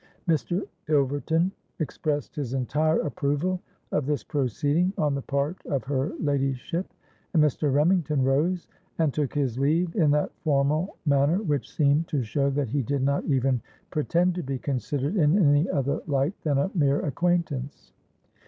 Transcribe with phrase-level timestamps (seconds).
[0.27, 0.63] '—Mr.
[0.89, 3.61] Ilverton expressed his entire approval
[3.91, 6.87] of this proceeding on the part of her ladyship;
[7.35, 7.71] and Mr.
[7.71, 8.65] Remington rose,
[8.97, 13.03] and took his leave in that formal manner which seemed to show that he did
[13.03, 13.61] not even
[13.91, 17.93] pretend to be considered in any other light than a mere acquaintance.